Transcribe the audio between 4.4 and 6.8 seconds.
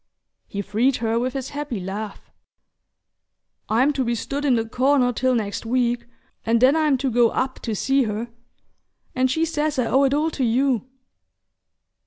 in the corner till next week, and then